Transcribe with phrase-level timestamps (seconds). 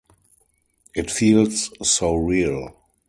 [0.95, 2.73] It feels so real!